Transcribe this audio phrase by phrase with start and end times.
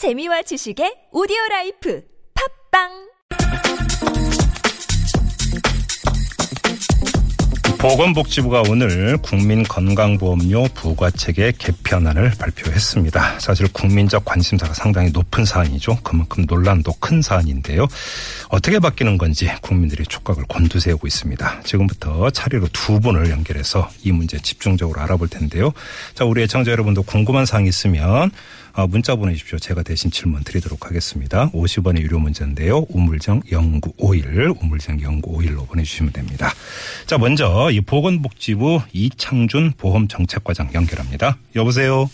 [0.00, 2.00] 재미와 지식의 오디오 라이프.
[2.32, 3.09] 팟빵
[7.80, 13.40] 보건복지부가 오늘 국민건강보험료 부과체계 개편안을 발표했습니다.
[13.40, 15.98] 사실 국민적 관심사가 상당히 높은 사안이죠.
[16.02, 17.86] 그만큼 논란도 큰 사안인데요.
[18.50, 21.62] 어떻게 바뀌는 건지 국민들이 촉각을 곤두세우고 있습니다.
[21.64, 25.72] 지금부터 차례로 두 분을 연결해서 이 문제 집중적으로 알아볼 텐데요.
[26.14, 28.30] 자, 우리 애청자 여러분도 궁금한 사항 있으면
[28.72, 29.58] 어, 문자 보내주십시오.
[29.58, 31.50] 제가 대신 질문 드리도록 하겠습니다.
[31.50, 32.86] 50원의 유료 문자인데요.
[32.88, 36.52] 우물정 0951, 우물정 0951로 보내주시면 됩니다.
[37.06, 41.36] 자, 먼저 이 보건복지부 이창준 보험정책과장 연결합니다.
[41.56, 42.08] 여보세요.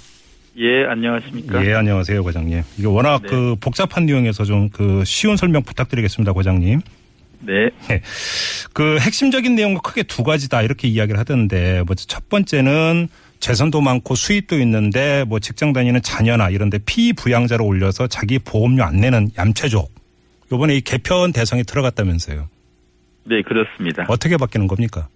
[0.59, 1.65] 예, 안녕하십니까.
[1.67, 2.63] 예, 안녕하세요, 과장님.
[2.79, 3.29] 이게 워낙 네.
[3.29, 6.81] 그 복잡한 내용에서 좀 그 쉬운 설명 부탁드리겠습니다, 과장님.
[7.41, 7.71] 네.
[8.73, 13.09] 그 핵심적인 내용은 크게 두 가지다 이렇게 이야기를 하던데 뭐첫 번째는
[13.41, 19.31] 재산도 많고 수입도 있는데 뭐 직장 다니는 자녀나 이런데 피부양자로 올려서 자기 보험료 안 내는
[19.39, 19.93] 얌체족.
[20.51, 22.49] 요번에 이 개편 대상에 들어갔다면서요.
[23.25, 24.07] 네, 그렇습니다.
[24.09, 25.09] 어떻게 바뀌는 겁니까?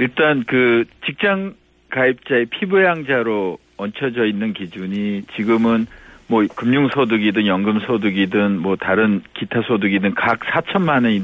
[0.00, 1.54] 일단 그 직장
[1.90, 5.86] 가입자의 피부양자로 얹혀져 있는 기준이 지금은
[6.26, 11.22] 뭐 금융소득이든 연금소득이든 뭐 다른 기타 소득이든 각 4천만 원이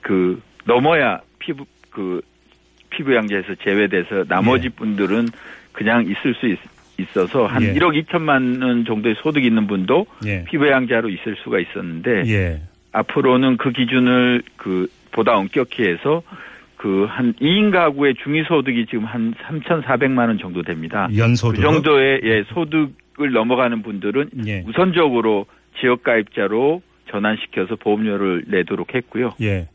[0.00, 2.20] 그 넘어야 피부 그
[2.90, 4.68] 피부양자에서 제외돼서 나머지 예.
[4.70, 5.28] 분들은
[5.72, 6.58] 그냥 있을 수 있,
[6.98, 7.74] 있어서 한 예.
[7.74, 10.44] 1억 2천만 원 정도의 소득이 있는 분도 예.
[10.44, 12.62] 피부양자로 있을 수가 있었는데 예.
[12.92, 16.22] 앞으로는 그 기준을 그 보다 엄격히 해서
[16.82, 21.08] 그 한 2인 가구의 중위 소득이 지금 한 3,400만 원 정도 됩니다.
[21.16, 21.56] 연소득.
[21.56, 24.64] 그 정도의 예, 소득을 넘어가는 분들은 예.
[24.66, 25.46] 우선적으로
[25.80, 29.34] 지역 가입자로 전환시켜서 보험료를 내도록 했고요.
[29.40, 29.68] 예.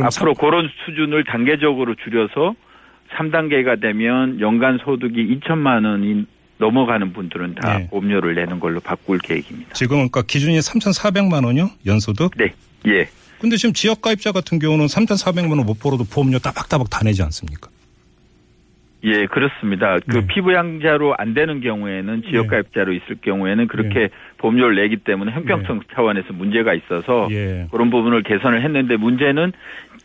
[0.00, 2.54] 앞으로 그런 수준을 단계적으로 줄여서
[3.10, 6.24] 3단계가 되면 연간 소득이 2천만 원이
[6.58, 7.88] 넘어가는 분들은 다 네.
[7.88, 9.74] 보험료를 내는 걸로 바꿀 계획입니다.
[9.74, 11.68] 지금 그러니까 기준이 3,400만 원이요?
[11.84, 12.32] 연소득?
[12.38, 12.54] 네.
[12.86, 13.08] 예.
[13.40, 17.68] 근데 지금 지역 가입자 같은 경우는 3,400만 원 못 벌어도 보험료 따박따박 다 내지 않습니까?
[19.04, 19.98] 예, 그렇습니다.
[20.08, 20.26] 그 네.
[20.26, 22.30] 피부양자로 안 되는 경우에는 네.
[22.30, 27.66] 지역가입자로 있을 경우에는 그렇게 보험료를 내기 때문에 형평성 차원에서 문제가 있어서 예.
[27.70, 29.52] 그런 부분을 개선을 했는데 문제는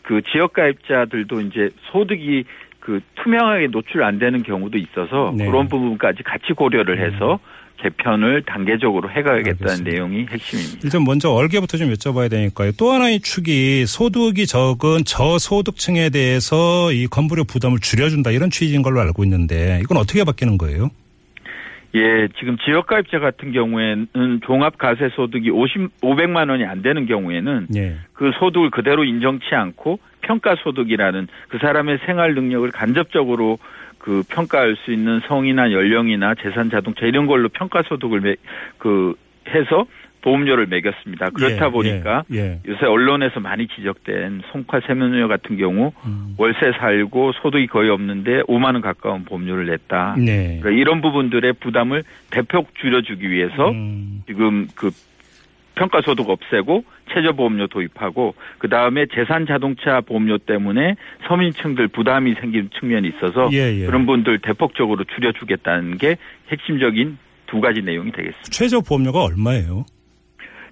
[0.03, 2.43] 그 지역가입자들도 이제 소득이
[2.79, 5.45] 그 투명하게 노출 안 되는 경우도 있어서 네.
[5.45, 5.51] 음.
[5.51, 7.39] 그런 부분까지 같이 고려를 해서
[7.81, 9.91] 개편을 단계적으로 해가야겠다는 알겠습니다.
[9.91, 10.79] 내용이 핵심입니다.
[10.83, 12.71] 일단 먼저 얼개부터 좀 여쭤봐야 되니까요.
[12.77, 19.23] 또 하나의 축이 소득이 적은 저소득층에 대해서 이 건물료 부담을 줄여준다 이런 취지인 걸로 알고
[19.23, 20.89] 있는데 이건 어떻게 바뀌는 거예요?
[21.93, 24.07] 예, 지금 지역가입자 같은 경우에는
[24.45, 27.97] 종합가세 소득이 50, 500만 원이 안 되는 경우에는 예.
[28.13, 33.57] 그 소득을 그대로 인정치 않고 평가 소득이라는 그 사람의 생활 능력을 간접적으로
[34.01, 38.35] 그 평가할 수 있는 성이나 연령이나 재산 자동차 이런 걸로 평가 소득을 매,
[38.79, 39.13] 그
[39.47, 39.85] 해서
[40.21, 41.29] 보험료를 매겼습니다.
[41.31, 42.59] 그렇다 예, 보니까 예, 예.
[42.67, 46.35] 요새 언론에서 많이 지적된 송파 세면녀 같은 경우 음.
[46.37, 50.15] 월세 살고 소득이 거의 없는데 5만 원 가까운 보험료를 냈다.
[50.17, 50.59] 네.
[50.61, 54.23] 그러니까 이런 부분들의 부담을 대폭 줄여주기 위해서 음.
[54.27, 54.91] 지금 그
[55.75, 56.83] 평가소득 없애고
[57.13, 60.95] 최저 보험료 도입하고 그 다음에 재산 자동차 보험료 때문에
[61.27, 63.85] 서민층들 부담이 생기는 측면이 있어서 예, 예.
[63.85, 66.17] 그런 분들 대폭적으로 줄여주겠다는 게
[66.49, 67.17] 핵심적인
[67.47, 68.49] 두 가지 내용이 되겠습니다.
[68.49, 69.85] 최저 보험료가 얼마예요?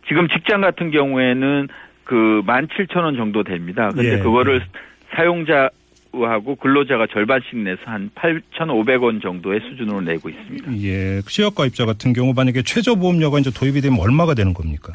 [0.08, 1.68] 지금 직장 같은 경우에는
[2.04, 3.90] 그 17,000원 정도 됩니다.
[3.90, 5.16] 근데 예, 그거를 예.
[5.16, 5.70] 사용자
[6.12, 10.74] 하고 근로자가 절반씩 내서 한 8,500원 정도의 수준으로 내고 있습니다.
[10.82, 11.22] 예.
[11.28, 14.94] 지역 가입자 같은 경우 만약에 최저 보험료가 이제 도입이 되면 얼마가 되는 겁니까?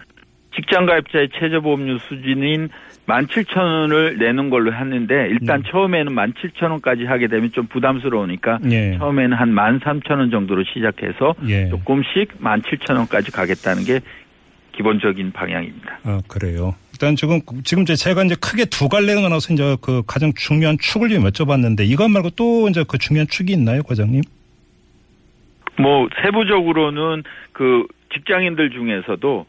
[0.54, 2.68] 직장 가입자의 최저보험료 수준인
[3.06, 5.62] 17,000원을 내는 걸로 했는데 일단 음.
[5.66, 8.96] 처음에는 17,000원까지 하게 되면 좀 부담스러우니까 예.
[8.98, 11.68] 처음에는 한 13,000원 정도로 시작해서 예.
[11.68, 14.00] 조금씩 17,000원까지 가겠다는 게
[14.72, 15.98] 기본적인 방향입니다.
[16.04, 16.74] 아, 그래요.
[16.92, 21.24] 일단 지금, 지금 제가 이제 크게 두 갈래가 나눠서 이제 그 가장 중요한 축을 좀
[21.24, 24.22] 여쭤봤는데 이것 말고 또 이제 그 중요한 축이 있나요, 과장님?
[25.78, 29.46] 뭐 세부적으로는 그 직장인들 중에서도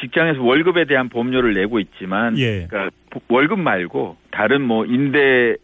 [0.00, 2.66] 직장에서 월급에 대한 보험료를 내고 있지만 예.
[2.68, 2.90] 그러니까
[3.28, 5.56] 월급 말고 다른 뭐 임대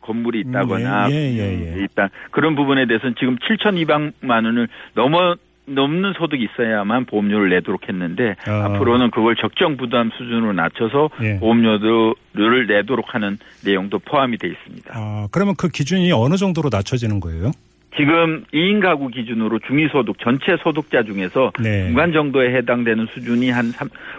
[0.00, 1.80] 건물이 있다거나 음, 예, 예, 예, 예.
[1.80, 5.36] 일단 그런 부분에 대해서는 지금 7,200만 원을 넘어
[5.68, 8.64] 넘는 소득이 있어야만 보험료를 내도록 했는데 아.
[8.64, 11.38] 앞으로는 그걸 적정 부담 수준으로 낮춰서 예.
[11.38, 14.92] 보험료를 내도록 하는 내용도 포함이 돼 있습니다.
[14.94, 17.50] 아, 그러면 그 기준이 어느 정도로 낮춰지는 거예요?
[17.96, 21.86] 지금 2인 가구 기준으로 중위소득 전체 소득자 중에서 네.
[21.86, 23.72] 중간 정도에 해당되는 수준이 한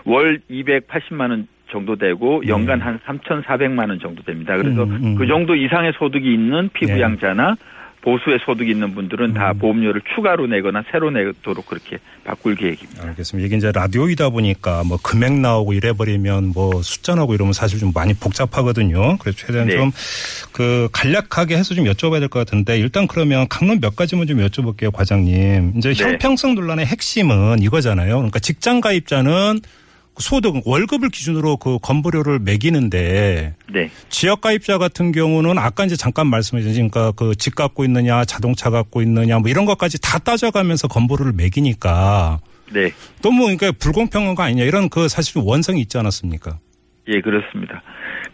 [0.05, 2.49] 월 280만 원 정도 되고 네.
[2.49, 4.57] 연간 한 3,400만 원 정도 됩니다.
[4.57, 5.15] 그래서 음, 음.
[5.15, 7.55] 그 정도 이상의 소득이 있는 피부양자나
[8.01, 9.59] 보수의 소득이 있는 분들은 다 음.
[9.59, 13.03] 보험료를 추가로 내거나 새로 내도록 그렇게 바꿀 계획입니다.
[13.07, 13.45] 알겠습니다.
[13.45, 18.13] 이게 이제 라디오이다 보니까 뭐 금액 나오고 이래버리면 뭐 숫자 나오고 이러면 사실 좀 많이
[18.13, 19.17] 복잡하거든요.
[19.17, 19.75] 그래서 최대한 네.
[19.75, 24.91] 좀그 간략하게 해서 좀 여쭤봐야 될 것 같은데 일단 그러면 강론 몇 가지만 좀 여쭤볼게요,
[24.93, 25.73] 과장님.
[25.77, 26.03] 이제 네.
[26.03, 28.15] 형평성 논란의 핵심은 이거잖아요.
[28.15, 29.59] 그러니까 직장 가입자는
[30.19, 33.89] 소득 월급을 기준으로 그 건보료를 매기는데 네.
[34.09, 38.69] 지역 가입자 같은 경우는 아까 이제 잠깐 말씀해 주신 그러니까 그 집 갖고 있느냐 자동차
[38.69, 42.39] 갖고 있느냐 뭐 이런 것까지 다 따져가면서 건보료를 매기니까
[42.73, 42.91] 네.
[43.21, 46.59] 너무 그러니까 불공평한 거 아니냐 이런 그 사실 원성이 있지 않았습니까?
[47.07, 47.81] 예, 그렇습니다.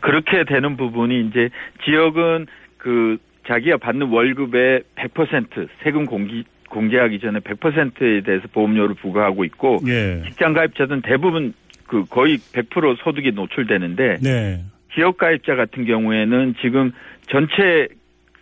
[0.01, 1.49] 그렇게 되는 부분이 이제
[1.85, 2.47] 지역은
[2.77, 3.17] 그
[3.47, 10.23] 자기가 받는 월급의 100% 세금 공기, 공제하기 전에 100%에 대해서 보험료를 부과하고 있고 예.
[10.25, 11.53] 직장 가입자들은 대부분
[11.87, 14.63] 그 거의 100% 소득이 노출되는데 네.
[14.93, 16.91] 지역 가입자 같은 경우에는 지금
[17.27, 17.87] 전체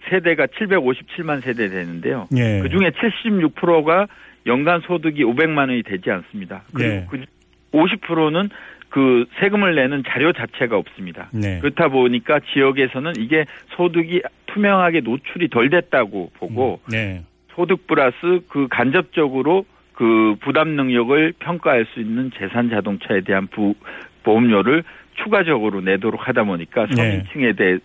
[0.09, 2.27] 세대가 757만 세대 되는데요.
[2.35, 2.59] 예.
[2.61, 4.07] 그 중에 76%가
[4.45, 6.63] 연간 소득이 500만 원이 되지 않습니다.
[6.73, 7.07] 그리고 예.
[7.09, 7.23] 그
[7.71, 8.49] 50%는
[8.89, 11.29] 그 세금을 내는 자료 자체가 없습니다.
[11.33, 11.59] 네.
[11.59, 17.23] 그렇다 보니까 지역에서는 이게 소득이 투명하게 노출이 덜 됐다고 보고 네.
[17.55, 23.75] 소득 플러스 그 간접적으로 그 부담 능력을 평가할 수 있는 재산 자동차에 대한 부,
[24.23, 24.83] 보험료를
[25.23, 26.95] 추가적으로 내도록 하다 보니까 네.
[26.95, 27.77] 서민층에 대해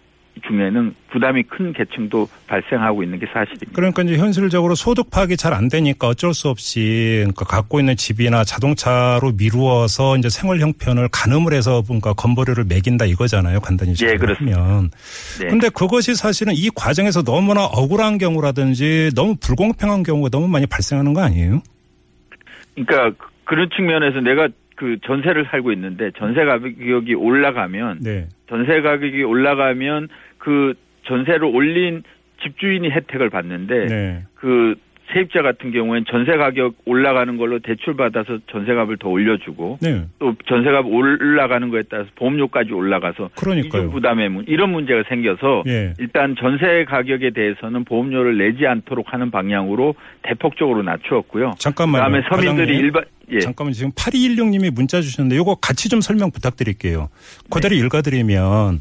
[0.46, 3.72] 중에는 부담이 큰 계층도 발생하고 있는 게 사실입니다.
[3.75, 8.44] 그러니까 이제 현실적으로 소득 파악이 잘 안 되니까 어쩔 수 없이 그러니까 갖고 있는 집이나
[8.44, 13.58] 자동차로 미루어서 이제 생활 형편을 가늠을 해서 뭔가 건보료를 매긴다 이거잖아요.
[13.61, 14.62] 간단히 예, 그렇습니다.
[14.62, 14.90] 하면.
[15.40, 15.49] 네.
[15.49, 21.22] 근데 그것이 사실은 이 과정에서 너무나 억울한 경우라든지 너무 불공평한 경우가 너무 많이 발생하는 거
[21.22, 21.62] 아니에요?
[22.84, 28.28] 그러니까 그- 그런 측면에서 내가 그 전세를 살고 있는데 전세 가격이 올라가면 네.
[28.48, 30.08] 전세 가격이 올라가면
[30.38, 32.02] 그 전세를 올린
[32.42, 34.22] 집주인이 혜택을 받는데 네.
[34.34, 34.76] 그
[35.12, 40.05] 세입자 같은 경우엔 전세 가격 올라가는 걸로 대출 받아서 전세값을 더 올려주고 네.
[40.19, 43.82] 또 전세값 올라가는 거에 따라서 보험료까지 올라가서 그러니까요.
[43.82, 45.94] 이중 부담의 문 이런 문제가 생겨서 예.
[45.99, 51.54] 일단 전세 가격에 대해서는 보험료를 내지 않도록 하는 방향으로 대폭적으로 낮추었고요.
[51.58, 52.04] 잠깐만요.
[52.04, 52.84] 그다음에 서민들이 과장님.
[52.84, 53.40] 일반 예.
[53.40, 57.08] 잠깐만 지금 8216님이 문자 주셨는데 요거 같이 좀 설명 부탁드릴게요.
[57.50, 58.80] 그대로 읽어드리면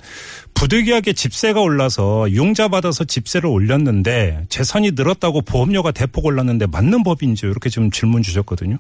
[0.53, 7.51] 부득이하게 집세가 올라서 융자 받아서 집세를 올렸는데 재산이 늘었다고 보험료가 대폭 올랐는데 맞는 법인지요?
[7.51, 8.77] 이렇게 지금 질문 주셨거든요.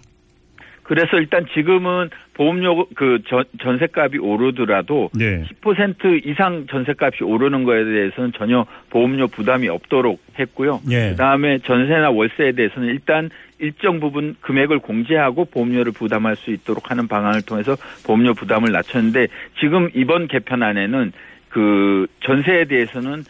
[0.87, 5.43] 그래서 일단 지금은 보험료 그 전, 전세값이 오르더라도 네.
[5.61, 10.79] 10% 이상 전세값이 오르는 거에 대해서는 전혀 보험료 부담이 없도록 했고요.
[10.89, 11.09] 예.
[11.09, 13.29] 그다음에 전세나 월세에 대해서는 일단
[13.59, 17.75] 일정 부분 금액을 공제하고 보험료를 부담할 수 있도록 하는 방안을 통해서
[18.05, 19.27] 보험료 부담을 낮췄는데
[19.59, 21.11] 지금 이번 개편안에는
[21.49, 23.23] 그 전세에 대해서는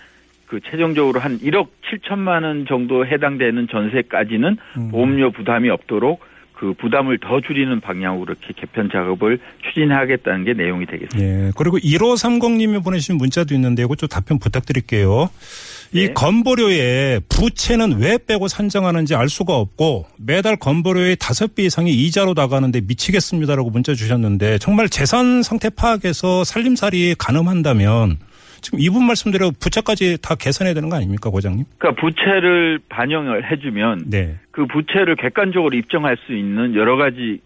[0.45, 4.92] 그 최종적으로 한 1억 7천만 원 정도 해당되는 전세까지는 음.
[4.92, 6.21] 보험료 부담이 없도록
[6.59, 11.19] 그 부담을 더 줄이는 방향으로 이렇게 개편 작업을 추진하겠다는 게 내용이 되겠습니다.
[11.19, 11.51] 예.
[11.56, 15.30] 그리고 1530님이 보내주신 문자도 있는데 이것 좀 답변 부탁드릴게요.
[15.94, 16.13] 이 네.
[16.13, 22.81] 건보료에 부채는 왜 빼고 산정하는지 알 수가 없고 매달 건보료의 다섯 배 이상이 이자로 나가는데
[22.81, 28.18] 미치겠습니다라고 문자 주셨는데 정말 재산 상태 파악해서 살림살이 가늠한다면
[28.62, 31.65] 지금 이분 말씀대로 부채까지 다 계산해야 되는 거 아닙니까, 고장님?
[31.77, 34.36] 그러니까 부채를 반영을 해주면 네.
[34.51, 37.39] 그 부채를 객관적으로 입증할 수 있는 여러 가지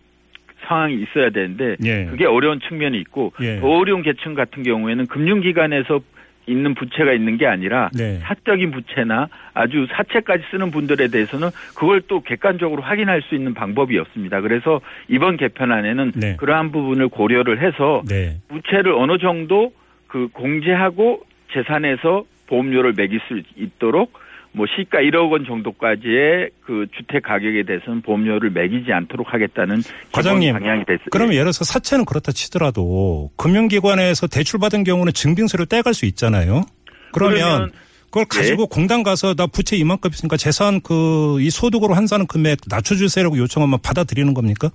[0.68, 2.06] 상황이 있어야 되는데 예.
[2.06, 3.60] 그게 어려운 측면이 있고 예.
[3.60, 6.02] 더 어려운 계층 같은 경우에는 금융기관에서
[6.48, 8.20] 있는 부채가 있는 게 아니라 네.
[8.24, 14.42] 사적인 부채나 아주 사채까지 쓰는 분들에 대해서는 그걸 또 객관적으로 확인할 수 있는 방법이 없습니다.
[14.42, 16.36] 그래서 이번 개편안에는 네.
[16.38, 18.38] 그러한 부분을 고려를 해서 네.
[18.50, 19.72] 부채를 어느 정도
[20.12, 21.22] 그 공제하고
[21.54, 24.12] 재산에서 보험료를 매길 수 있도록
[24.54, 30.80] 뭐 시가 1억 원 정도까지의 그 주택 가격에 대해서는 보험료를 매기지 않도록 하겠다는 과장님, 방향이
[30.82, 31.10] 됐습니다.
[31.12, 36.66] 그러면 예를 들어서 사채는 그렇다 치더라도 금융기관에서 대출받은 경우는 증빙서를 떼갈 수 있잖아요.
[37.14, 37.72] 그러면, 그러면
[38.08, 43.38] 그걸 가지고 공단 가서 나 부채 이만큼 있으니까 재산 그 이 소득으로 환산하는 금액 낮춰주세요라고
[43.38, 44.70] 요청하면 받아들이는 겁니까?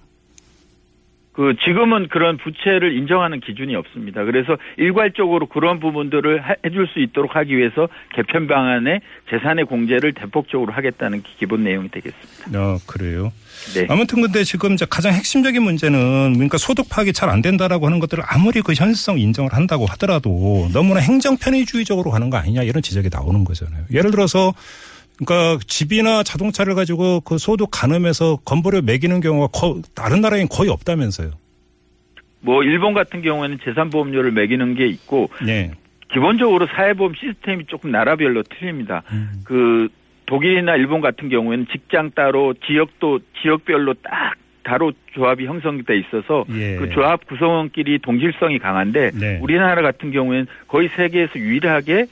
[1.37, 4.25] 그 지금은 그런 부채를 인정하는 기준이 없습니다.
[4.25, 9.00] 그래서 일괄적으로 그런 부분들을 하- 해줄 수 있도록 하기 위해서 개편 방안에
[9.31, 12.59] 재산의 공제를 대폭적으로 하겠다는 기- 기본 내용이 되겠습니다.
[12.59, 13.33] 아, 그래요.
[13.75, 13.87] 네.
[13.90, 18.62] 아무튼 근데 지금 가장 핵심적인 문제는 그러니까 소득 파악이 잘 안 된다라고 하는 것들을 아무리
[18.62, 23.85] 그 현실성 인정을 한다고 하더라도 너무나 행정 편의주의적으로 가는 거 아니냐 이런 지적이 나오는 거잖아요.
[23.93, 24.55] 예를 들어서
[25.18, 31.30] 그러니까 집이나 자동차를 가지고 그 소득 가늠해서 건보료 매기는 경우가 거, 다른 나라엔 거의 없다면서요.
[32.40, 35.73] 뭐 일본 같은 경우에는 재산보험료를 매기는 게 있고 네.
[36.12, 39.02] 기본적으로 사회보험 시스템이 조금 나라별로 틀립니다.
[39.11, 39.42] 음.
[39.44, 39.88] 그
[40.26, 46.76] 독일이나 일본 같은 경우에는 직장 따로 지역도 지역별로 딱 다로 조합이 형성돼 있어서 예.
[46.76, 49.38] 그 조합 구성원끼리 동질성이 강한데 네.
[49.40, 52.06] 우리나라 같은 경우에는 거의 세계에서 유일하게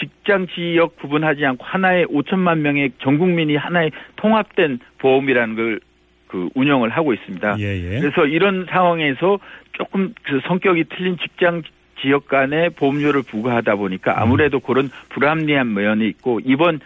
[0.00, 5.80] 직장 지역 구분하지 않고 하나의 5천만 명의 전 국민이 하나의 통합된 보험이라는 걸
[6.30, 7.56] 그 운영을 하고 있습니다.
[7.58, 8.00] 예, 예.
[8.00, 9.40] 그래서 이런 상황에서
[9.72, 11.62] 조금 그 성격이 틀린 직장
[12.00, 16.78] 지역 간의 보험료를 부과하다 보니까 아무래도 그런 불합리한 면이 있고 이번에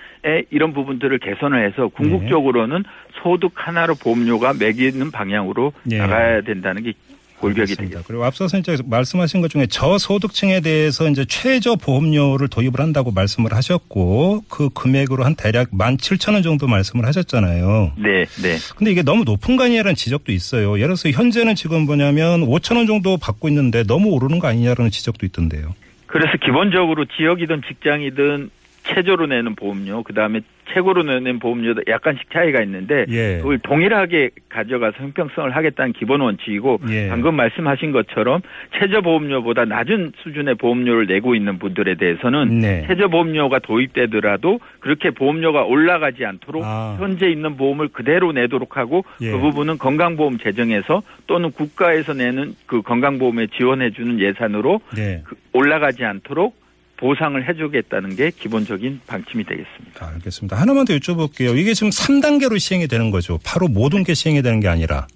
[0.51, 2.83] 이런 부분들을 개선을 해서 궁극적으로는
[3.23, 5.99] 소득 하나로 보험료가 매기는 방향으로 예.
[5.99, 6.95] 나가야 된다는 게
[7.45, 7.75] 골격이.
[7.77, 8.03] 되겠습니다.
[8.07, 14.45] 그리고 앞서서 이제 말씀하신 것 중에 저소득층에 대해서 이제 최저 보험료를 도입을 한다고 말씀을 하셨고
[14.49, 17.93] 그 금액으로 한 대략 17,000원 정도 말씀을 하셨잖아요.
[17.99, 18.57] 네, 네.
[18.77, 20.75] 근데 이게 너무 높은 거 아니냐라는 지적도 있어요.
[20.77, 25.75] 예를 들어서 현재는 지금 뭐냐면 5,000원 정도 받고 있는데 너무 오르는 거 아니냐라는 지적도 있던데요.
[26.07, 28.51] 그래서 기본적으로 지역이든 직장이든
[28.85, 30.41] 최저로 내는 보험료, 그 다음에
[30.73, 33.39] 최고로 내는 보험료도 약간씩 차이가 있는데 예.
[33.39, 37.09] 그걸 동일하게 가져가서 형평성을 하겠다는 기본 원칙이고 예.
[37.09, 38.41] 방금 말씀하신 것처럼
[38.79, 42.85] 최저 보험료보다 낮은 수준의 보험료를 내고 있는 분들에 대해서는 네.
[42.87, 46.97] 최저 보험료가 도입되더라도 그렇게 보험료가 올라가지 않도록 아.
[46.99, 49.31] 현재 있는 보험을 그대로 내도록 하고 예.
[49.31, 55.23] 그 부분은 건강보험 재정에서 또는 국가에서 내는 그 건강보험에 지원해주는 예산으로 네.
[55.25, 56.64] 그 올라가지 않도록
[56.97, 60.07] 보상을 해주겠다는 게 기본적인 방침이 되겠습니다.
[60.15, 60.57] 알겠습니다.
[60.57, 61.57] 하나만 더 여쭤볼게요.
[61.57, 63.39] 이게 지금 3단계로 시행이 되는 거죠.
[63.45, 65.07] 바로 모든 게 시행이 되는 게 아니라.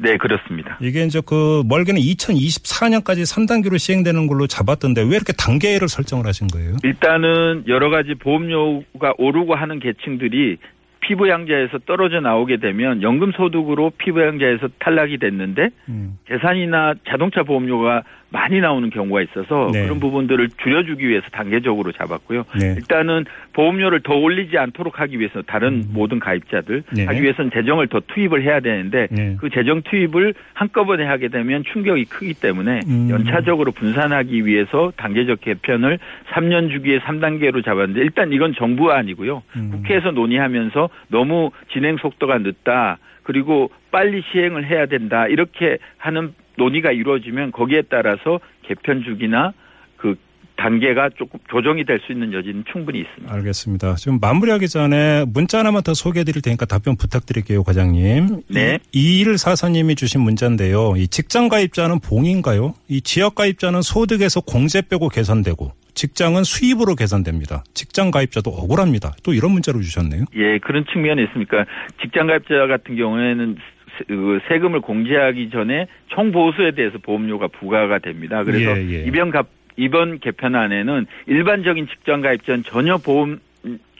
[0.00, 0.78] 네, 그렇습니다.
[0.80, 6.76] 이게 이제 그 멀게는 2024년까지 3단계로 시행되는 걸로 잡았던데 왜 이렇게 단계를 설정을 하신 거예요?
[6.84, 10.58] 일단은 여러 가지 보험료가 오르고 하는 계층들이
[11.00, 16.18] 피부양자에서 떨어져 나오게 되면 연금 소득으로 피부양자에서 탈락이 됐는데 음.
[16.28, 19.84] 재산이나 자동차 보험료가 많이 나오는 경우가 있어서 네.
[19.84, 22.44] 그런 부분들을 줄여주기 위해서 단계적으로 잡았고요.
[22.60, 22.74] 네.
[22.76, 26.94] 일단은 보험료를 더 올리지 않도록 하기 위해서 다른 모든 가입자들 음.
[26.94, 27.04] 네.
[27.06, 29.36] 하기 위해서는 재정을 더 투입을 해야 되는데 네.
[29.40, 33.08] 그 재정 투입을 한꺼번에 하게 되면 충격이 크기 때문에 음.
[33.10, 35.98] 연차적으로 분산하기 위해서 단계적 개편을
[36.32, 39.42] 3년 주기에 3단계로 잡았는데 일단 이건 정부안이고요.
[39.56, 39.70] 음.
[39.70, 42.98] 국회에서 논의하면서 너무 진행 속도가 늦다.
[43.22, 45.26] 그리고 빨리 시행을 해야 된다.
[45.26, 49.54] 이렇게 하는 논의가 이루어지면 거기에 따라서 개편 주기나
[49.96, 50.16] 그
[50.56, 53.32] 단계가 조금 조정이 될 수 있는 여지는 충분히 있습니다.
[53.32, 53.94] 알겠습니다.
[53.94, 58.42] 지금 마무리하기 전에 문자 하나만 더 소개해 드릴 테니까 답변 부탁드릴게요, 과장님.
[58.48, 58.78] 네.
[58.92, 60.94] 2144님이 주신 문자인데요.
[60.96, 62.74] 이 직장 가입자는 봉인가요?
[62.88, 67.64] 이 지역 가입자는 소득에서 공제 빼고 계산되고 직장은 수입으로 계산됩니다.
[67.74, 69.12] 직장 가입자도 억울합니다.
[69.24, 70.24] 또 이런 문자로 주셨네요.
[70.36, 71.64] 예, 그런 측면이 있으니까
[72.00, 73.56] 직장 가입자 같은 경우에는
[73.98, 78.44] 세- 그 세금을 공제하기 전에 총 보수에 대해서 보험료가 부과가 됩니다.
[78.44, 79.04] 그래서 예, 예.
[79.04, 83.38] 이번 갑 이번 개편안에는 일반적인 직장 가입자는 전혀 보험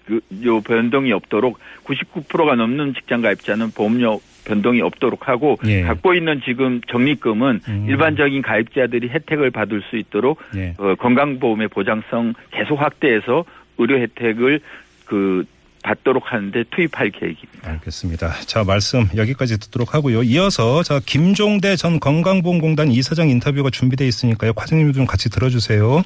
[0.06, 5.82] 그, 요 변동이 없도록 99%가 넘는 직장 가입자는 보험료 변동이 없도록 하고 예.
[5.82, 7.86] 갖고 있는 지금 적립금은 음.
[7.88, 10.74] 일반적인 가입자들이 혜택을 받을 수 있도록 예.
[10.78, 13.44] 어, 건강보험의 보장성 계속 확대해서
[13.76, 14.60] 의료 혜택을
[15.04, 15.44] 그
[15.88, 17.70] 받도록 하는데 투입할 계획입니다.
[17.70, 18.32] 알겠습니다.
[18.46, 20.22] 자, 말씀 여기까지 듣도록 하고요.
[20.22, 24.52] 이어서 자, 김종대 전 건강보험공단 이사장 인터뷰가 준비되어 있으니까요.
[24.52, 26.02] 과장님 좀 같이 들어주세요.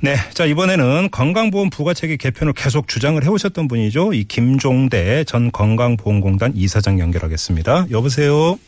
[0.00, 0.16] 네.
[0.32, 4.14] 자, 이번에는 건강보험 부가체계 개편을 계속 주장을 해오셨던 분이죠.
[4.14, 7.86] 이 김종대 전 건강보험공단 이사장 연결하겠습니다.
[7.90, 8.58] 여보세요?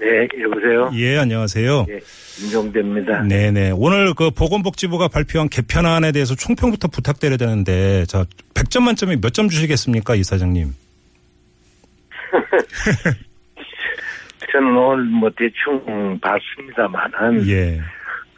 [0.00, 0.90] 네, 여보세요.
[0.94, 1.86] 예, 안녕하세요.
[1.90, 1.98] 예,
[2.36, 3.22] 김종대입니다.
[3.24, 3.70] 네 네.
[3.74, 10.14] 오늘 그 보건복지부가 발표한 개편안에 대해서 총평부터 부탁드려야 되는데, 자, 100점 만점에 몇 점 주시겠습니까,
[10.16, 10.68] 이사장님?
[14.52, 17.80] 저는 오늘 뭐 대충 봤습니다만은 예.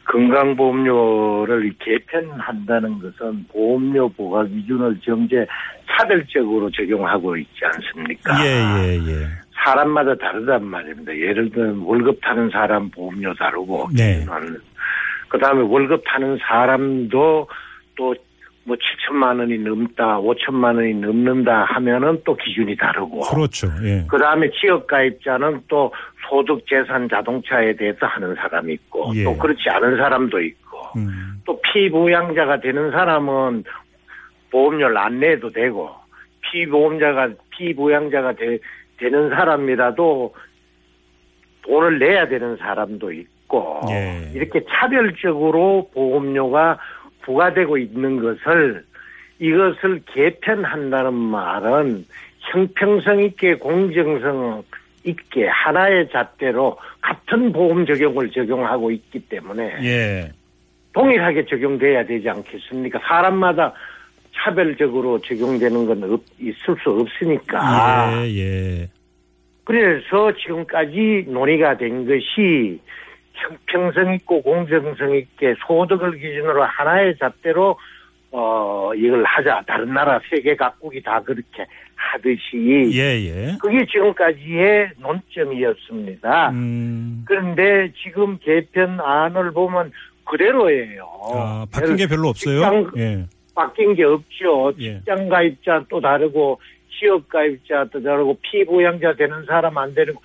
[0.05, 5.45] 건강보험료를 개편한다는 것은 보험료 부과 기준을 정제
[5.89, 8.45] 차별적으로 적용하고 있지 않습니까?
[8.45, 9.27] 예, 예, 예.
[9.63, 11.15] 사람마다 다르단 말입니다.
[11.15, 14.25] 예를 들면 월급 타는 사람 보험료 다르고 네.
[15.29, 17.47] 그 다음에 월급 타는 사람도
[17.95, 18.13] 또
[18.65, 23.19] 뭐 7천만 원이 넘다, 5천만 원이 넘는다 하면은 또 기준이 다르고.
[23.21, 23.67] 그렇죠.
[23.83, 24.05] 예.
[24.09, 25.91] 그 다음에 지역 가입자는 또
[26.29, 29.25] 소득, 재산, 자동차에 대해서 하는 사람이 있고, 예.
[29.25, 31.41] 또 그렇지 않은 사람도 있고, 음.
[31.45, 33.65] 또 피부양자가 되는 사람은
[34.49, 35.89] 보험료를 안 내도 되고,
[36.49, 38.59] 피보험자가, 피부양자가 되,
[38.97, 40.33] 되는 사람이라도
[41.63, 44.31] 돈을 내야 되는 사람도 있고, 예.
[44.33, 46.79] 이렇게 차별적으로 보험료가
[47.21, 48.83] 부과되고 있는 것을
[49.39, 52.05] 이것을 개편한다는 말은
[52.39, 54.63] 형평성 있게 공정성
[55.05, 60.31] 있게 하나의 잣대로 같은 보험 적용을 적용하고 있기 때문에 예.
[60.93, 62.99] 동일하게 적용돼야 되지 않겠습니까?
[63.05, 63.73] 사람마다
[64.35, 68.25] 차별적으로 적용되는 건 없, 있을 수 없으니까.
[68.25, 68.29] 예,
[68.81, 68.89] 예.
[69.63, 72.79] 그래서 지금까지 논의가 된 것이
[73.33, 77.77] 형평성 있고 공정성 있게 소득을 기준으로 하나의 잣대로
[78.31, 79.63] 어 이걸 하자.
[79.67, 83.57] 다른 나라 세계 각국이 다 그렇게 하듯이 예, 예.
[83.61, 86.49] 그게 지금까지의 논점이었습니다.
[86.51, 87.23] 음.
[87.25, 89.91] 그런데 지금 개편안을 보면
[90.25, 91.07] 그대로예요.
[91.33, 92.59] 아, 바뀐 게 별로 없어요?
[92.61, 93.25] 직장- 예.
[93.55, 94.73] 바뀐 게 없죠.
[94.79, 94.97] 예.
[94.97, 100.21] 직장 가입자 또 다르고 취업 가입자 또 다르고 피부양자 되는 사람 안 되는 거.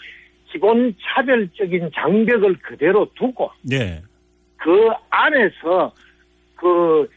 [0.50, 4.00] 기본 차별적인 장벽을 그대로 두고 예.
[4.56, 5.92] 그 안에서
[6.56, 7.08] 그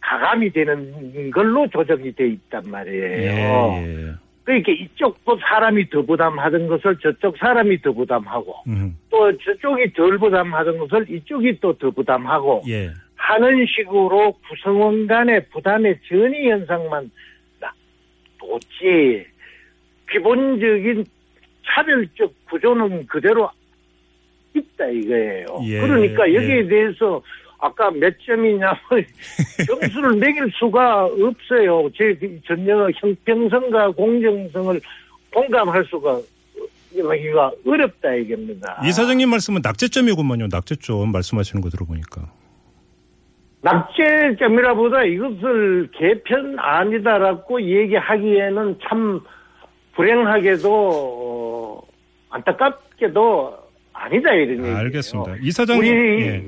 [0.00, 3.72] 가감이 되는 걸로 조정이 돼 있단 말이에요.
[3.82, 4.12] 예, 예.
[4.44, 8.96] 그러니까 이쪽도 사람이 더 부담하던 것을 저쪽 사람이 더 부담하고 음.
[9.10, 12.90] 또 저쪽이 덜 부담하던 것을 이쪽이 또 더 부담하고 예.
[13.28, 17.10] 하는 식으로 구성원 간의 부담의 전이 현상만
[17.60, 17.72] 나-
[18.38, 19.26] 도지
[20.12, 21.04] 기본적인
[21.66, 23.50] 차별적 구조는 그대로
[24.54, 25.46] 있다 이거예요.
[25.64, 26.68] 예, 그러니까 여기에 예.
[26.68, 27.20] 대해서
[27.58, 28.76] 아까 몇 점이냐면
[29.66, 31.90] 점수를 매길 수가 없어요.
[31.96, 32.16] 제
[32.46, 34.80] 전혀 형평성과 공정성을
[35.34, 36.20] 공감할 수가
[36.96, 38.80] 여기가 어렵다 이겁니다.
[38.84, 40.46] 이 사장님 말씀은 낙제점이구먼요.
[40.46, 42.30] 낙제점 말씀하시는 거 들어보니까.
[43.62, 49.20] 낙제점이라보다 이것을 개편안이다라고 얘기하기에는 참
[49.94, 51.82] 불행하게도 어,
[52.30, 53.58] 안타깝게도
[53.92, 54.76] 아니다 이런 얘기예요.
[54.76, 55.36] 알겠습니다.
[55.40, 55.82] 이 사장님.
[55.82, 56.42] 우리 예.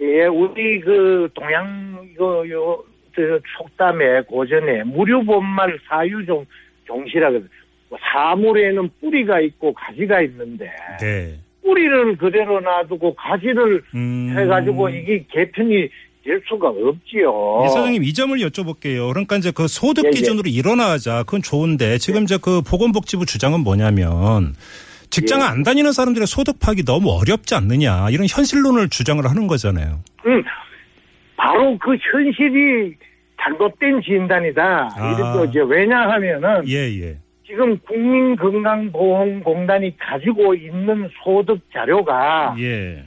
[0.00, 2.82] 예, 우리 그 동양 이거 요
[3.14, 3.22] 저,
[3.58, 6.46] 속담에 고전에 무료본말 사유종
[6.84, 7.40] 종시라고
[7.88, 11.34] 뭐 사물에는 뿌리가 있고 가지가 있는데 네.
[11.62, 14.34] 뿌리를 그대로 놔두고 가지를 음.
[14.36, 15.88] 해가지고 이게 개편이
[16.24, 17.64] 될 수가 없지요.
[17.66, 19.08] 이 사장님 이 점을 여쭤볼게요.
[19.08, 20.12] 그러니까 이제 그 소득 예, 예.
[20.12, 24.54] 기준으로 일어나자 그건 좋은데 지금 이제 그 보건복지부 주장은 뭐냐면
[25.10, 25.48] 직장을 예.
[25.48, 30.00] 안 다니는 사람들의 소득 파악이 너무 어렵지 않느냐 이런 현실론을 주장을 하는 거잖아요.
[30.26, 30.42] 음,
[31.36, 32.96] 바로 그 현실이
[33.40, 34.90] 잘못된 진단이다.
[34.96, 35.16] 아.
[35.18, 37.18] 이렇게 왜냐하면은 예, 예.
[37.44, 43.04] 지금 국민건강보험공단이 가지고 있는 소득 자료가 예.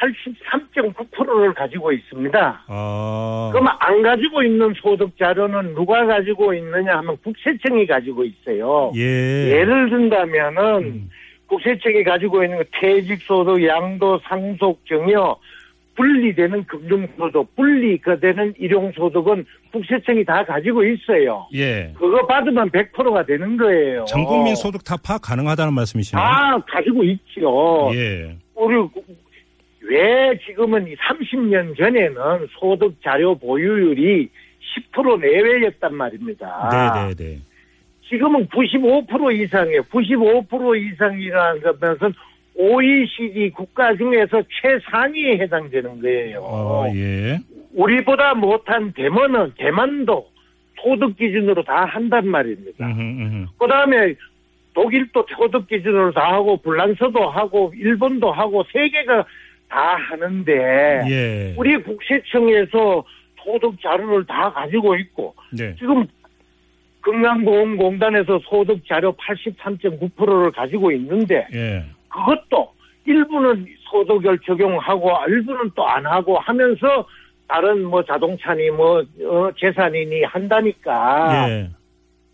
[0.00, 2.64] 83.9%를 가지고 있습니다.
[2.66, 3.50] 아.
[3.52, 8.92] 그럼 안 가지고 있는 소득 자료는 누가 가지고 있느냐 하면 국세청이 가지고 있어요.
[8.96, 9.02] 예.
[9.02, 11.10] 예를 든다면은 음.
[11.46, 15.36] 국세청이 가지고 있는 거 퇴직소득, 양도, 상속, 정여
[15.96, 21.46] 분리되는 금융소득, 분리되는 일용소득은 국세청이 다 가지고 있어요.
[21.54, 21.92] 예.
[21.98, 24.04] 그거 받으면 100%가 되는 거예요.
[24.06, 26.24] 전 국민 소득 다 파악 가능하다는 말씀이시네요.
[26.24, 27.90] 다 가지고 있죠.
[27.94, 28.36] 예.
[28.54, 28.76] 우리
[29.90, 34.28] 왜 지금은 이 30년 전에는 소득 자료 보유율이
[34.94, 36.68] 10% 내외였단 말입니다.
[36.70, 37.38] 네, 네, 네.
[38.08, 39.82] 지금은 95% 이상이에요.
[39.82, 42.12] 95% 이상이라는 것은
[42.56, 46.40] OECD 국가 중에서 최상위에 해당되는 거예요.
[46.40, 47.38] 어, 예.
[47.74, 50.28] 우리보다 못한 대만은 대만도
[50.80, 52.86] 소득 기준으로 다 한단 말입니다.
[53.58, 54.14] 그 다음에
[54.74, 59.24] 독일도 소득 기준으로 다 하고 불란서도 하고 일본도 하고 세계가
[59.70, 60.52] 다 하는데
[61.08, 61.54] 예.
[61.56, 63.04] 우리 국세청에서
[63.42, 65.74] 소득 자료를 다 가지고 있고 네.
[65.78, 66.06] 지금
[67.02, 71.84] 건강보험공단에서 소득 자료 83.9%를 가지고 있는데 예.
[72.08, 72.72] 그것도
[73.06, 77.06] 일부는 소득을 적용하고 일부는 또 안 하고 하면서
[77.48, 81.70] 다른 뭐 자동차니 뭐 어, 재산이니 한다니까 예.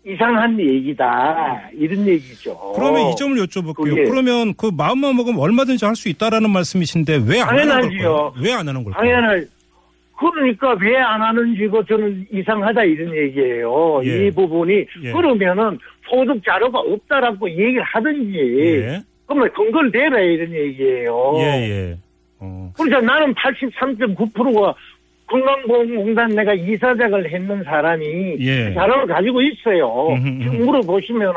[0.07, 2.55] 이상한 얘기다 이런 얘기죠.
[2.75, 3.75] 그러면 이 점을 여쭤볼게요.
[3.89, 7.89] 그게- 그러면 그 마음만 먹으면 얼마든지 할 수 있다라는 말씀이신데 왜 안 하는.
[7.89, 8.33] 걸까요?
[8.41, 9.01] 왜 안 하는 걸까요?
[9.03, 9.47] 당연할
[10.17, 14.01] 그러니까 왜 안 하는지고 저는 이상하다 이런 얘기예요.
[14.05, 14.27] 예.
[14.27, 15.11] 이 부분이 예.
[15.11, 15.77] 그러면은
[16.09, 19.01] 소득 자료가 없다라고 얘기를 하든지 예.
[19.27, 21.33] 그러면 근거를 대라 이런 얘기예요.
[21.39, 21.97] 예, 예.
[22.39, 22.71] 어.
[22.77, 24.73] 그러니까 나는 83.9%가
[25.27, 28.69] 건강보험공단 내가 이사장을 했는 사람이 예.
[28.69, 30.07] 그 자료를 가지고 있어요.
[30.41, 31.33] 지금 물어보시면은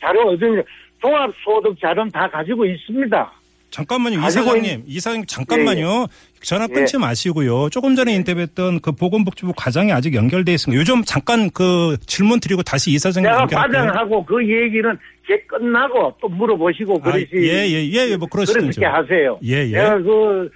[0.00, 0.62] 자료 어딘지
[1.00, 3.32] 종합소득 자료는 다 가지고 있습니다.
[3.70, 4.18] 잠깐만요.
[4.18, 6.06] 이 가지고 사장님, 이 사장님 잠깐만요.
[6.42, 7.68] 전화 끊지 마시고요.
[7.68, 10.78] 조금 전에 인터뷰했던 그 보건복지부 과장이 아직 연결돼 있습니다.
[10.80, 13.46] 요즘 잠깐 그 질문 드리고 다시 이 사장님 내가.
[13.46, 17.28] 과장하고 그 얘기는 걔 끝나고 또 물어보시고 아, 그러시.
[17.34, 18.80] 예, 예, 예, 예, 뭐 그러시든죠.
[18.80, 19.38] 그렇게 하세요.
[19.44, 19.72] 예, 예.
[19.72, 20.50] 내가 그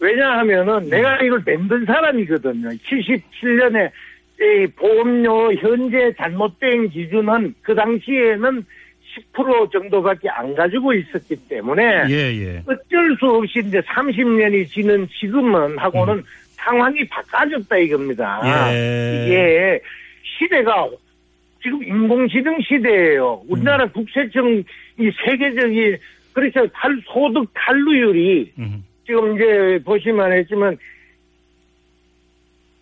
[0.00, 2.68] 왜냐하면은 내가 이걸 만든 사람이거든요.
[2.68, 3.90] 77년에
[4.40, 8.64] 이 보험료 현재 잘못된 기준은 그 당시에는
[9.34, 12.62] 10% 정도밖에 안 가지고 있었기 때문에 예, 예.
[12.66, 18.40] 어쩔 수 없이 이제 30년이 지는 지금은 하고는 상황이 바꿔졌다 이겁니다.
[18.42, 18.74] 음.
[18.74, 19.24] 예.
[19.24, 19.80] 이게
[20.22, 20.88] 시대가
[21.60, 23.42] 지금 인공지능 시대예요.
[23.48, 23.90] 우리나라 음.
[23.90, 24.62] 국세청
[24.98, 25.96] 이 세계적인
[26.32, 28.84] 그래서 탈, 소득 탈루율이 음.
[29.08, 30.76] 지금 이제 보시면 했지만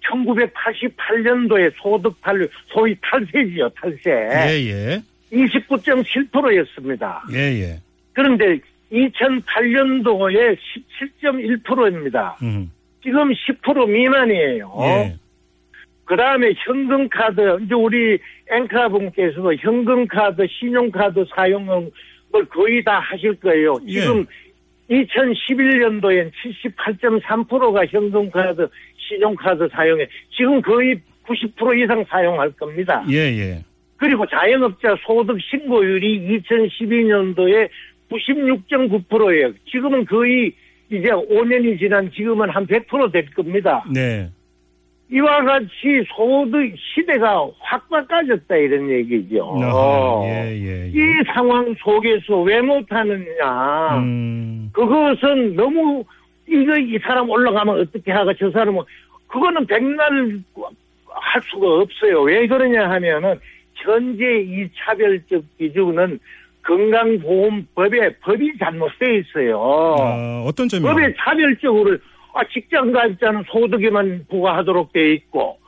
[0.04, 5.02] 1988년도에 소득 탈루 소위 탈세지요 탈세 예, 예.
[5.32, 7.22] 29.7%였습니다.
[7.32, 7.80] 예, 예.
[8.12, 8.58] 그런데
[8.90, 10.56] 2008년도에
[11.22, 12.36] 17.1%입니다.
[12.42, 12.72] 음.
[13.02, 14.72] 지금 10% 미만이에요.
[14.80, 15.16] 예.
[16.04, 18.18] 그 다음에 현금카드, 이제 우리
[18.50, 21.90] 앵카분께서도 현금카드, 신용카드 사용을
[22.50, 23.76] 거의 다 하실 거예요.
[23.88, 24.00] 예.
[24.00, 24.26] 지금
[24.90, 30.06] 2011년도엔 78.3%가 현금카드, 신용카드 사용해.
[30.36, 33.04] 지금 거의 90% 이상 사용할 겁니다.
[33.10, 33.64] 예, 예.
[33.96, 37.68] 그리고 자영업자 소득 신고율이 2012년도에
[38.10, 39.52] 96.9%예요.
[39.70, 40.52] 지금은 거의
[40.90, 43.84] 이제 5년이 지난 지금은 한 100%될 겁니다.
[43.92, 44.30] 네.
[45.10, 49.56] 이와 같이 소득 시대가 확 바꿔졌다 이런 얘기죠.
[49.62, 51.32] 아하, 예, 예, 이 예.
[51.32, 53.98] 상황 속에서 왜 못하느냐.
[53.98, 54.70] 음.
[54.72, 56.04] 그것은 너무
[56.48, 58.82] 이거 이 사람 올라가면 어떻게 하고 저 사람은
[59.28, 60.40] 그거는 백날
[61.08, 62.22] 할 수가 없어요.
[62.22, 63.38] 왜 그러냐 하면은
[63.74, 66.18] 현재 이 차별적 기준은
[66.64, 69.60] 건강보험법에 법이 잘못돼 있어요.
[70.00, 70.88] 아, 어떤 점이요?
[70.88, 71.98] 법에 차별적으로 아,
[72.44, 75.58] 직장 가입자는 소득에만 부과하도록 돼 있고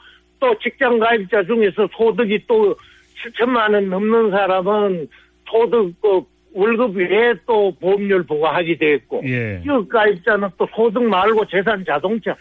[0.40, 2.76] 또 직장 가입자 중에서 소득이 또
[3.22, 5.08] 7천만 원 넘는 사람은
[5.50, 9.60] 소득 그 월급 외에 또 보험료를 부과하게 돼 있고 예.
[9.62, 12.36] 기업 가입자는 또 소득 말고 재산 자동차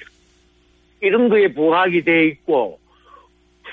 [1.01, 2.79] 이런 거에 부과하게 돼 있고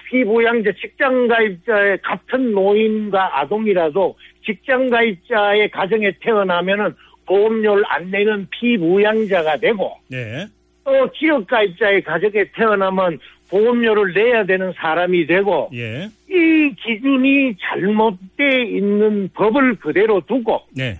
[0.08, 6.94] 피부양자 직장 가입자의 같은 노인과 아동이라도 직장 가입자의 가정에 태어나면은
[7.26, 10.46] 보험료를 안 내는 피부양자가 되고 네.
[10.84, 13.18] 또 지역 가입자의 가정에 태어나면
[13.50, 16.08] 보험료를 내야 되는 사람이 되고 예.
[16.28, 20.98] 이 기준이 잘못돼 있는 법을 그대로 두고 네.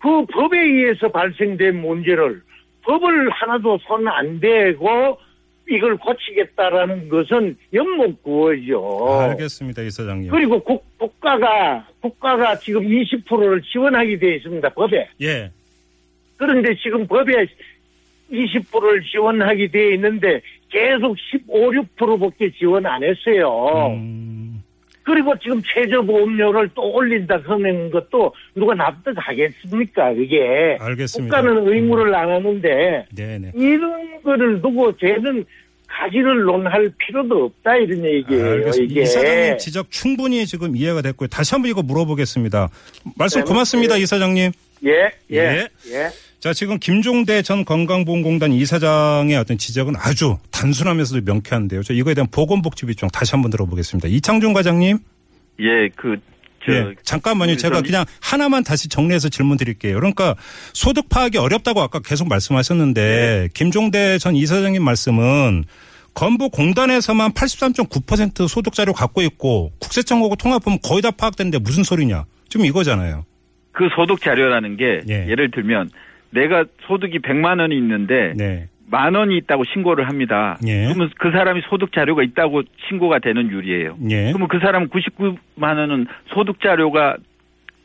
[0.00, 2.42] 그 법에 의해서 발생된 문제를
[2.82, 5.18] 법을 하나도 손 안 대고
[5.68, 9.08] 이걸 고치겠다라는 것은 연목구어죠.
[9.30, 10.30] 알겠습니다, 이사장님.
[10.30, 14.68] 그리고 국, 국가가 국가가 지금 20%를 지원하게 되어 있습니다.
[14.70, 15.08] 법에.
[15.20, 15.50] 예.
[16.36, 17.46] 그런데 지금 법에
[18.32, 23.94] 20%를 지원하게 되어 있는데 계속 15, 6%밖에 지원 안 했어요.
[23.94, 24.37] 음,
[25.08, 30.12] 그리고 지금 최저보험료를 또 올린다 하는 것도 누가 납득하겠습니까?
[30.14, 31.40] 그게 알겠습니다.
[31.40, 33.52] 국가는 의무를 안 하는데 네네.
[33.54, 35.46] 이런 거를 두고 쟤는
[35.86, 38.50] 가지를 논할 필요도 없다 이런 얘기예요.
[38.52, 38.92] 알겠습니다.
[38.92, 41.28] 이게 이사장님 지적 충분히 지금 이해가 됐고요.
[41.28, 42.68] 다시 한번 이거 물어보겠습니다.
[43.16, 44.02] 말씀 네, 고맙습니다, 네.
[44.02, 44.52] 이사장님.
[44.84, 45.68] 예, 예, 예.
[45.90, 46.10] 예.
[46.40, 51.82] 자, 지금 김종대 전 건강보험공단 이사장의 어떤 지적은 아주 단순하면서도 명쾌한데요.
[51.82, 54.08] 저 이거에 대한 보건복지비쪽 다시 한번 들어보겠습니다.
[54.08, 54.98] 이창준 과장님.
[55.60, 56.16] 예, 그,
[56.64, 57.52] 저, 예, 잠깐만요.
[57.52, 59.96] 우리 제가 그냥 하나만 다시 정리해서 질문 드릴게요.
[59.96, 60.36] 그러니까
[60.74, 63.48] 소득 파악이 어렵다고 아까 계속 말씀하셨는데 네.
[63.52, 65.64] 김종대 전 이사장님 말씀은
[66.14, 72.26] 건보공단에서만 83.9% 소득 자료 갖고 있고 국세청하고 통합하면 거의 다 파악되는데 무슨 소리냐.
[72.48, 73.24] 지금 이거잖아요.
[73.78, 75.26] 그 소득 자료라는 게 예.
[75.28, 75.34] 예.
[75.36, 75.88] 를 들면
[76.30, 78.66] 내가 소득이 100만 원이 있는데 네.
[78.90, 80.58] 만 원이 있다고 신고를 합니다.
[80.66, 80.86] 예.
[80.86, 83.96] 그러면 그 사람이 소득 자료가 있다고 신고가 되는 율이에요.
[84.10, 84.32] 예.
[84.32, 87.18] 그러면 그 사람은 99만 원은 소득 자료가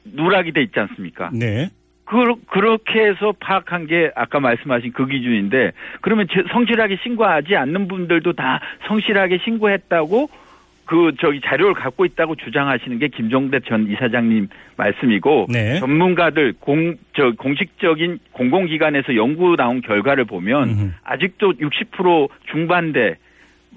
[0.06, 1.29] 누락이 돼 있지 않습니까?
[1.32, 1.69] 네.
[2.06, 2.17] 그,
[2.49, 8.60] 그렇게 해서 파악한 게 아까 말씀하신 그 기준인데 그러면 제- 성실하게 신고하지 않는 분들도 다
[8.88, 10.29] 성실하게 신고했다고
[10.86, 15.80] 그 저기 자료를 갖고 있다고 주장하시는 게 김종대 전 이사장님 말씀이고 네.
[15.80, 20.91] 전문가들 공 저 공식적인 공공기관에서 연구 나온 결과를 보면 음흠.
[21.04, 23.17] 아직도 60% 중반대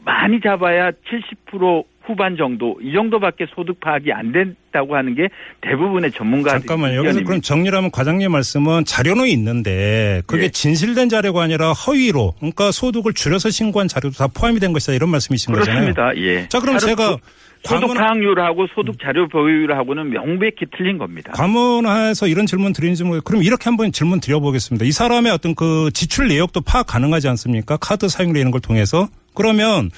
[0.04, 5.28] 많이 잡아야 70% 후반 정도 이 정도밖에 소득 파악이 안 된다고 하는 게
[5.60, 6.98] 대부분의 전문가들 잠깐만요.
[6.98, 10.48] 여기서 그럼 정리를 하면 과장님 말씀은 자료는 있는데 그게 예.
[10.48, 15.52] 진실된 자료가 아니라 허위로 그러니까 소득을 줄여서 신고한 자료도 다 포함이 된 것이다 이런 말씀이신
[15.54, 15.92] 거잖아요.
[15.92, 16.16] 그렇습니다.
[16.16, 16.48] 예.
[16.48, 17.16] 자, 그럼 제가
[17.64, 21.32] 소득 파악률하고 소득 자료 보유율하고는 명백히 틀린 겁니다.
[21.32, 24.84] 과문해서 이런 질문 드리는지 모르겠 그럼 이렇게 한번 질문 드려보겠습니다.
[24.84, 27.76] 이 사람의 어떤 그 지출 내역도 파악 가능하지 않습니까?
[27.78, 29.08] 카드 사용료 이런 걸 통해서.
[29.34, 29.90] 그러면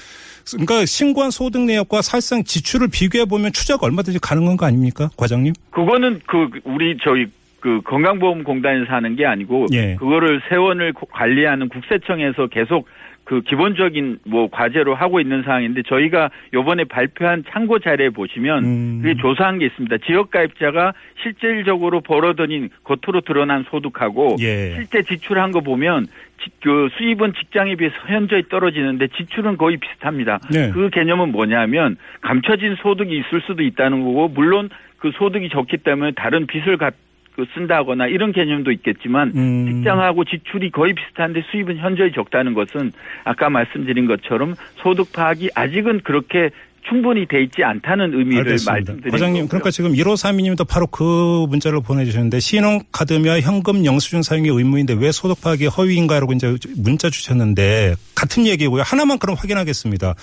[0.57, 5.53] 그러니까 신고한 소득 내역과 사실상 지출을 비교해 보면 추적 얼마든지 가능한 거 아닙니까, 과장님?
[5.71, 7.25] 그거는 그 우리 저희
[7.59, 9.95] 그 건강보험공단에서 하는 게 아니고 예.
[9.95, 12.87] 그거를 세원을 고- 관리하는 국세청에서 계속
[13.29, 18.99] 그 기본적인 뭐 과제로 하고 있는 상황인데 저희가 요번에 발표한 참고 자료에 보시면 음.
[19.03, 19.97] 그게 조사한 게 있습니다.
[19.99, 24.73] 지역 가입자가 실질적으로 벌어들인 겉으로 드러난 소득하고 예.
[24.77, 26.07] 실제 지출한 거 보면
[26.41, 30.39] 지- 그 수입은 직장에 비해서 현저히 떨어지는데 지출은 거의 비슷합니다.
[30.51, 30.71] 네.
[30.71, 36.47] 그 개념은 뭐냐면 감춰진 소득이 있을 수도 있다는 거고 물론 그 소득이 적기 때문에 다른
[36.47, 36.95] 빚을 갖,
[37.39, 39.65] 그 쓴다거나 이런 개념도 있겠지만 음.
[39.71, 42.91] 직장하고 지출이 거의 비슷한데 수입은 현저히 적다는 것은
[43.23, 46.49] 아까 말씀드린 것처럼 소득 파악이 아직은 그렇게
[46.89, 48.71] 충분히 돼 있지 않다는 의미를 알겠습니다.
[48.73, 49.47] 말씀드린 과장님, 거고요.
[49.47, 55.67] 그러니까 지금 1532님도 바로 그 문자를 보내주셨는데 신용카드며 현금 영수증 사용이 의무인데 왜 소득 파악이
[55.67, 58.81] 허위인가라고 이제 문자 주셨는데 같은 얘기고요.
[58.81, 60.15] 하나만 그럼 확인하겠습니다.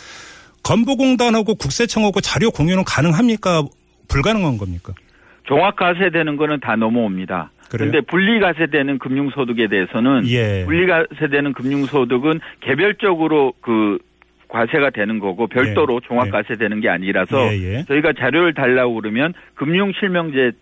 [0.62, 3.64] 건보공단하고 국세청하고 자료 공유는 가능합니까?
[4.08, 4.92] 불가능한 겁니까?
[5.46, 7.50] 종합 과세 되는 거는 다 넘어옵니다.
[7.70, 10.64] 그런데 분리 과세되는 금융소득에 대해서는 예.
[10.64, 13.98] 분리 과세되는 금융소득은 개별적으로 그
[14.48, 16.06] 과세가 되는 거고 별도로 예.
[16.06, 16.30] 종합 예.
[16.30, 17.84] 과세되는 게 아니라서 예, 예.
[17.84, 20.52] 저희가 자료를 달라고 그러면 금융실명제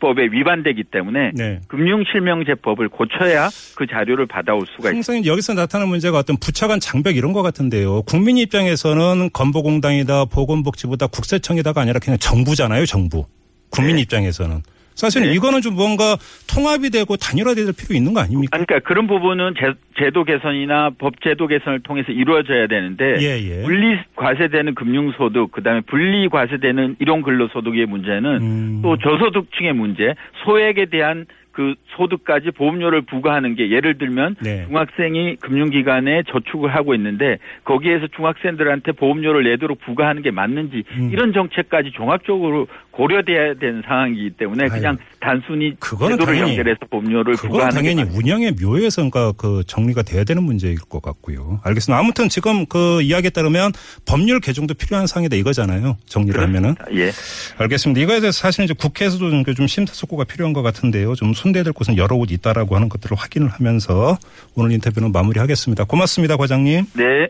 [0.00, 1.60] 법에 위반되기 때문에 네.
[1.66, 4.96] 금융실명제법을 고쳐야 그 자료를 받아올 수가 있습니다.
[4.96, 8.02] 항상 여기서 나타나는 문제가 어떤 부차관 장벽 이런 것 같은데요.
[8.02, 13.24] 국민 입장에서는 건보공단이다, 보건복지부다, 국세청이다가 아니라 그냥 정부잖아요, 정부.
[13.70, 14.02] 국민 네.
[14.02, 14.62] 입장에서는.
[14.98, 15.34] 사실은 네.
[15.34, 16.16] 이거는 좀 뭔가
[16.52, 18.58] 통합이 되고 단일화될 필요 있는 거 아닙니까?
[18.58, 23.62] 그러니까 그런 부분은 제, 제도 개선이나 법 제도 개선을 통해서 이루어져야 되는데 예, 예.
[23.62, 28.80] 분리 과세되는 금융소득 그다음에 분리 과세되는 일용 근로소득의 문제는 음.
[28.82, 31.26] 또 저소득층의 문제 소액에 대한
[31.58, 34.64] 그 소득까지 보험료를 부과하는 게 예를 들면 네.
[34.68, 41.10] 중학생이 금융기관에 저축을 하고 있는데 거기에서 중학생들한테 보험료를 내도록 부과하는 게 맞는지 음.
[41.12, 47.34] 이런 정책까지 종합적으로 고려돼야 되는 상황이기 때문에 그냥 아유, 단순히 그거는 제도를 당연히- 연결해서 보험료를
[47.34, 51.58] 부과하는 당연히 운영의 묘에서 그러니까 그 정리가 돼야 되는 문제일 것 같고요.
[51.64, 51.98] 알겠습니다.
[51.98, 53.72] 아무튼 지금 그 이야기에 따르면
[54.06, 55.96] 법률 개정도 필요한 상황이다 이거잖아요.
[56.06, 56.76] 정리를 하면은.
[56.94, 57.10] 예.
[57.58, 58.00] 알겠습니다.
[58.00, 61.14] 이거에 대해서 사실은 이제 국회에서도 좀- 좀 심사숙고가 필요한 것 같은데요.
[61.14, 64.18] 좀 손대야 될 곳은 여러 곳 있다라고 하는 것들을 확인을 하면서
[64.54, 65.84] 오늘 인터뷰는 마무리하겠습니다.
[65.84, 66.86] 고맙습니다, 과장님.
[66.94, 67.28] 네.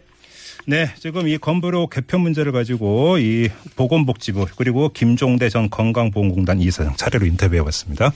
[0.66, 7.24] 네, 지금 이 건보료 개편 문제를 가지고 이 보건복지부 그리고 김종대 전 건강보험공단 이사장 차례로
[7.24, 8.06] 인터뷰해 봤습니다.